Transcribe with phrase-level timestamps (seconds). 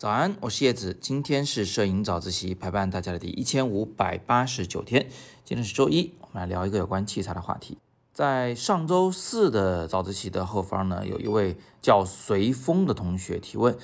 [0.00, 5.10] 早安，我是叶子，今天是摄影早自习陪伴大家的第一千五百八十九天，
[5.44, 7.76] 今天是周一，我们来聊一个有关器材的话题。
[8.14, 13.76] 在上周四的早自习的后方呢，有一位叫随风的同学提问，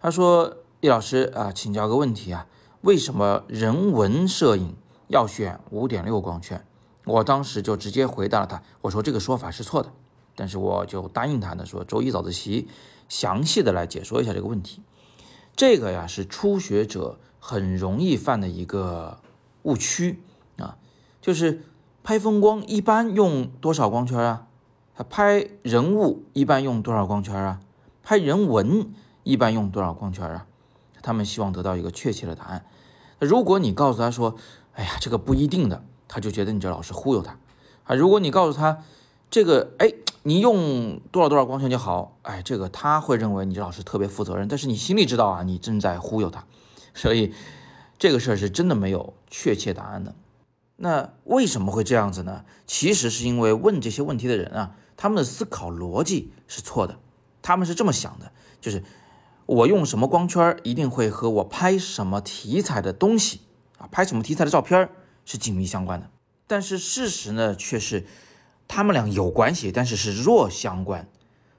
[0.00, 2.46] 他说：“叶老师啊，请教个问题啊，
[2.80, 4.74] 为什么人文摄影
[5.08, 6.64] 要选五点六光圈？”
[7.04, 9.92] 我当时就直接回答了他，我说这个说法是错的，
[10.34, 12.68] 但是我就答应他呢，说周一早自习
[13.10, 14.80] 详细的来解说一下这个问题。
[15.58, 19.18] 这个呀是初学者很容易犯的一个
[19.64, 20.22] 误区
[20.56, 20.78] 啊，
[21.20, 21.62] 就是
[22.04, 24.46] 拍风光一般用多少光圈啊？
[25.10, 27.60] 拍人物一般用多少光圈啊？
[28.04, 28.94] 拍人文
[29.24, 30.46] 一般用多少光圈啊？
[31.02, 32.64] 他们希望得到一个确切的答案。
[33.18, 34.36] 如果你告诉他说，
[34.74, 37.36] 哎呀，这个不一定的，他就觉得你这老师忽悠他
[37.82, 37.96] 啊。
[37.96, 38.84] 如果你告诉他，
[39.28, 39.92] 这个哎，
[40.28, 46.44] 你用多少多少光圈就好，哎，这个他会认为你这老师特别负责任，但是你心里知道啊，你正在忽悠他，
[46.92, 47.32] 所以
[47.98, 50.14] 这个事儿是真的没有确切答案的。
[50.76, 52.44] 那为什么会这样子呢？
[52.66, 56.98] 其实是因为问这些问题的人啊，他们的思考逻辑是错的，
[57.40, 58.84] 他们是这么想的，就是
[59.46, 63.40] 我用什么光圈一定会和我拍什么题材的东西
[63.78, 64.90] 啊，拍什么题材的照片
[65.24, 66.10] 是紧密相关的，
[66.46, 68.04] 但是事实呢却是。
[68.68, 71.08] 他们俩有关系，但是是弱相关。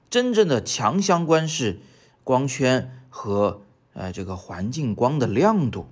[0.08, 1.80] 真正的强相关是
[2.24, 3.60] 光圈和
[3.92, 5.86] 呃这个环境光的亮度，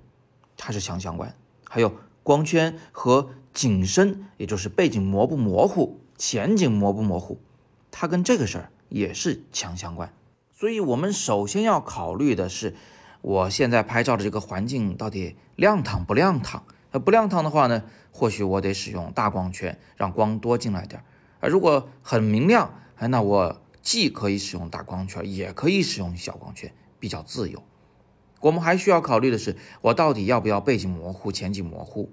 [0.57, 1.35] 它是强相关。
[1.69, 7.39] 还有光圈和景深，也就是背景模不模糊、前景模不模糊，
[7.91, 10.11] 它跟这个事儿也是强相关。
[10.51, 12.75] 所以，我们首先要考虑的是，
[13.21, 16.63] 我现在拍照的这个环境到底亮堂不亮堂。
[16.91, 21.03] 那不亮堂的话呢，或许我得使用大光圈，让光多进来点儿。
[21.39, 27.63] 啊，如果很明亮，哎，那我既可以使用大光圈，也可以使用小光圈，比较自由。
[28.41, 32.09] 我们还需要考虑的是，我到底要不要背景模糊、前景模糊？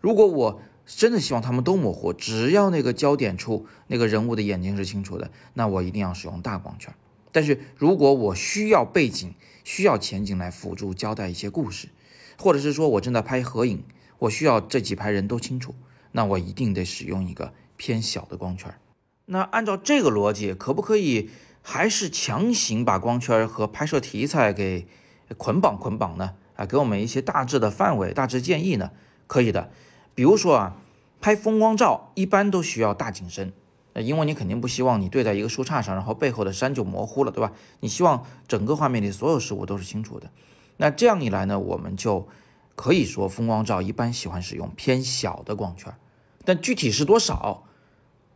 [0.00, 6.94] 如果我真的希望他们都模糊，只要那个焦点处那个人物的眼睛是清楚的，那我一定要使用大光圈。
[7.32, 11.88] 但是如果我需要背景、需要前景来辅助交代一些故事，
[12.40, 13.84] 或者是说我正在拍合影，
[14.18, 15.74] 我需要这几排人都清楚，
[16.12, 17.52] 那我一定得使用一个。
[17.82, 18.74] 偏小的光圈，
[19.24, 21.30] 那按照这个逻辑，可不可以
[21.62, 24.86] 还是强行把光圈和拍摄题材给
[25.38, 26.34] 捆绑捆绑呢？
[26.56, 28.90] 啊，给我们一些大致的范围、大致建议呢？
[29.26, 29.70] 可以的。
[30.14, 30.76] 比如说啊，
[31.22, 33.50] 拍风光照一般都需要大景深，
[33.94, 37.50] 呃，因为你肯定不希望你对在一个树杈上，然后背后的山就模糊了，对吧？
[37.80, 40.30] 你希望整个画面里所有事物都是清楚的。
[40.80, 42.26] 那这样一来呢，我们就
[42.74, 45.94] 可以说风光照一般喜欢使用偏小的光圈，
[46.42, 47.64] 但具体是多少？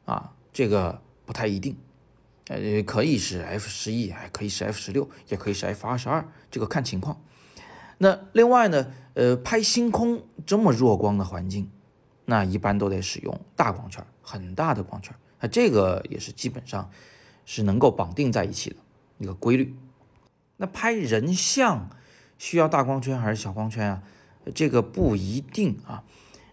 [0.05, 1.75] 啊，这个不太一定，
[2.49, 7.19] 呃，可以是 f 十一，还可以是 f 十六，也可以是 f 二十二，这个看情况。
[7.97, 11.71] 那另外呢，呃，拍星空这么弱光的环境，
[12.27, 15.17] 那一般都得使用大光圈，很大的光圈。
[15.41, 16.91] 那，这个也是基本上
[17.47, 18.77] 是能够绑定在一起的
[19.17, 19.75] 一个规律。
[20.59, 21.89] 那拍人像
[22.39, 24.03] 需要大光圈还是小光圈啊？
[24.55, 26.05] 这个不一定啊，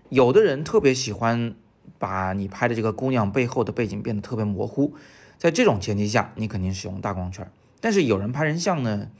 [0.09, 1.55] 有的人特别喜欢。
[1.97, 4.95] 把你拍的这个姑娘背后的背景变得特别模糊，
[5.37, 7.47] 在这种前提下，你肯定使用大光圈。
[7.79, 9.11] 但是有人拍人像呢，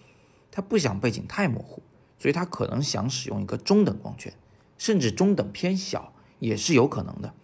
[0.49, 1.83] 他不想背景太模糊，
[2.17, 4.33] 所以他可能想使用一个中等光圈，
[4.79, 7.35] 甚至中等偏小也是有可能的。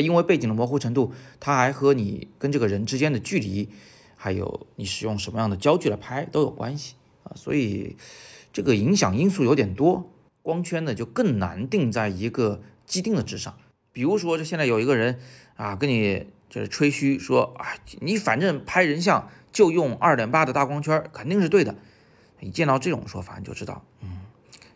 [0.00, 3.68] 因为背景的模糊程度，它还和你跟这个人之间的距离，
[4.16, 7.30] 还有你使用什么样的焦距来拍都有关系啊。
[7.36, 7.96] 所以
[8.52, 13.56] 这个影响因素有点多，光圈呢就更难定在一个既定的值上。
[13.92, 15.18] 比如说，这现在有一个人
[15.56, 21.74] 啊，跟你就是吹嘘说，啊，你反正拍人像就用二点八的大光圈，肯定是对的。
[22.40, 24.20] 一见到这种说法，你就知道，嗯，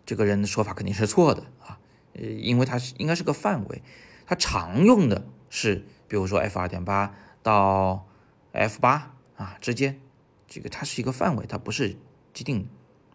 [0.04, 1.78] 这个人的说法肯定是错的啊。
[2.14, 3.82] 呃，因为他是应该是个范围，
[4.24, 8.06] 他常用的是，比如说 f 二点八到
[8.52, 10.00] f 八啊之间，
[10.46, 11.96] 这个它是一个范围，它不是
[12.32, 12.68] 既定的，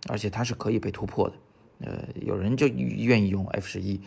[0.08, 1.36] 而且它是可以被突破的。
[1.80, 4.02] 呃，有人就愿意用 f 十一，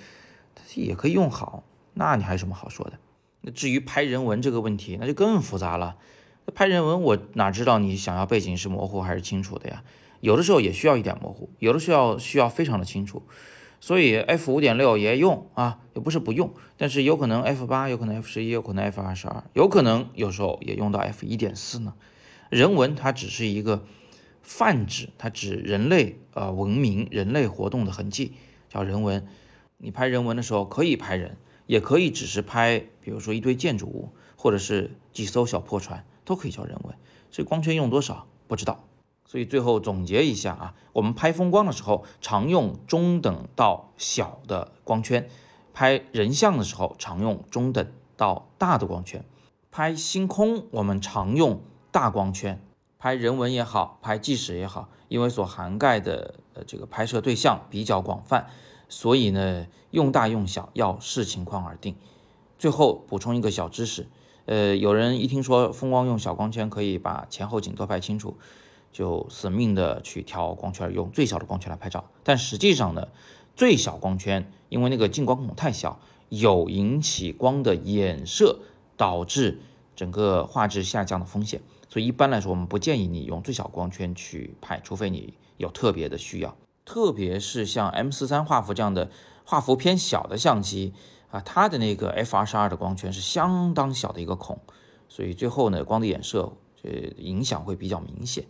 [0.55, 1.65] 它也可以用好。
[1.95, 2.93] 那你还有什么好说的？
[3.41, 5.97] 那至于拍人文这个问题，那就更复杂了。
[6.47, 9.83] 那拍人文，我哪知道你想要背景是模糊还是清楚的呀？
[10.21, 13.23] 有的时候也需要一点模糊，有的时候需要非常的清楚。
[13.81, 21.93] 所以 f 五点六也用啊，也不是不用，但是有可能 f 八，有可能 f 十一，有可能 f 二十二，有可能有时候也用到 f 一点四呢。
[22.49, 23.85] 人文它只是一个
[24.45, 28.35] 泛指，它指人类呃文明、人类活动的痕迹，
[28.69, 29.27] 叫人文。
[29.79, 31.37] 你拍人文的时候可以拍人。
[31.67, 36.95] 也可以只是拍，比如说一堆建筑物，或者是几艘小破船，都可以叫人文。
[37.31, 38.85] 所以光圈用多少不知道。
[39.25, 45.27] 所以最后总结一下啊，我们拍风光的时候常用中等到小的光圈，
[45.73, 49.25] 拍人像的时候常用中等到大的光圈，
[49.71, 52.63] 拍星空我们常用大光圈，
[53.05, 58.47] 拍人文也好，拍纪实也好，因为所涵盖的呃这个拍摄对象比较广泛，
[58.89, 61.97] 所以呢用大用小要视情况而定。
[62.57, 64.07] 最后补充一个小知识，
[64.47, 68.39] 呃，有人一听说风光用小光圈可以把前后景都拍清楚。
[68.91, 72.09] 就死命的去调光圈，用最小的光圈来拍照。
[72.23, 73.09] 但实际上呢，
[73.55, 76.01] 最小光圈因为那个进光孔太小，
[76.31, 78.61] 有引起光的衍射，
[78.97, 79.61] 导致
[79.95, 81.61] 整个画质下降的风险。
[81.95, 86.57] 所以一般来说，我们不建议你用最小光圈去拍，除非你有特别的需要。
[86.85, 89.13] 特别是像 M 四三画幅这样的
[89.45, 90.93] 画幅偏小的相机
[91.31, 94.59] 啊，它的那个 F 二十二的光圈是相当小的一个孔，
[95.09, 98.45] 所以最后呢，光的衍射呃影响会比较明显。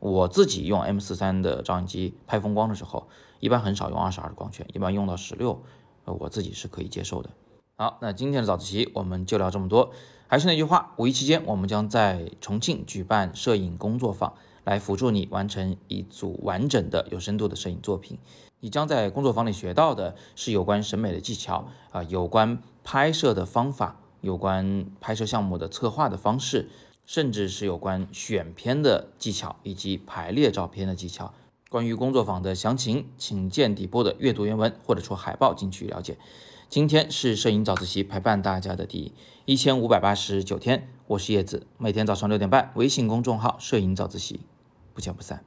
[0.00, 3.06] 我自己用 M 四三的照相机拍风光的时候，
[3.38, 5.62] 一般很少用二十二的光圈，一般用到十六，
[6.06, 7.30] 呃，我自己是可以接受的。
[7.76, 9.92] 好，那今天的早自习我们就聊这么多。
[10.30, 14.32] 还是那句话，五一期间我们将在重庆举办摄影工作坊，
[14.62, 18.16] 来辅助你完成一组完整的有深度的摄影作品。
[18.60, 26.70] 你将在工作坊里学到的是有关审美的技巧啊，有关拍摄的方法，有关拍摄项目的策划的方式。
[27.06, 31.34] 甚至是有关选片的技巧以及排列照片的技巧。
[31.68, 36.16] 关于工作坊的详情，请见底部的阅读原文或者出海报进去了解。
[36.70, 39.12] 今天是摄影早自习陪伴大家的第
[39.44, 44.38] 一千五百八十九天，我是叶子，每天早上六点半，微信公众号“摄影早自习”，
[44.94, 45.42] 不见不散。